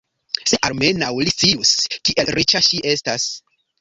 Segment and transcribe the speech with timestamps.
[0.51, 1.73] Se almenaŭ li scius,
[2.09, 3.29] kiel riĉa ŝi estas!